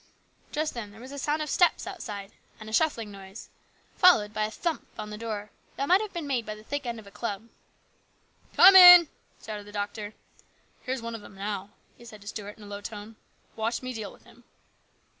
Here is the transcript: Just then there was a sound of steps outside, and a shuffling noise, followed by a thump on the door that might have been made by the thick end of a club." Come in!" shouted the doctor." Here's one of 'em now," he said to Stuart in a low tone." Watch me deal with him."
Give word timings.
Just 0.51 0.73
then 0.73 0.89
there 0.89 0.99
was 0.99 1.11
a 1.11 1.19
sound 1.19 1.43
of 1.43 1.49
steps 1.51 1.85
outside, 1.85 2.31
and 2.59 2.67
a 2.67 2.73
shuffling 2.73 3.11
noise, 3.11 3.49
followed 3.95 4.33
by 4.33 4.45
a 4.45 4.49
thump 4.49 4.87
on 4.97 5.11
the 5.11 5.15
door 5.19 5.51
that 5.75 5.87
might 5.87 6.01
have 6.01 6.11
been 6.11 6.25
made 6.25 6.43
by 6.43 6.55
the 6.55 6.63
thick 6.63 6.87
end 6.87 6.97
of 6.99 7.05
a 7.05 7.11
club." 7.11 7.49
Come 8.55 8.75
in!" 8.75 9.09
shouted 9.45 9.67
the 9.67 9.71
doctor." 9.71 10.15
Here's 10.85 11.03
one 11.03 11.13
of 11.13 11.23
'em 11.23 11.35
now," 11.35 11.69
he 11.99 12.05
said 12.05 12.21
to 12.21 12.27
Stuart 12.27 12.57
in 12.57 12.63
a 12.63 12.65
low 12.65 12.81
tone." 12.81 13.15
Watch 13.55 13.83
me 13.83 13.93
deal 13.93 14.11
with 14.11 14.23
him." 14.23 14.43